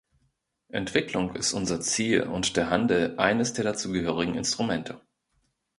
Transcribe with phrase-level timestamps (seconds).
[0.69, 4.99] Entwicklung ist unser Ziel und der Handel eines der dazugehörigen Instrumente.